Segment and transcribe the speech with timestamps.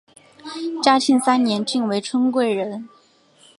[0.81, 2.89] 嘉庆三年晋为春贵人。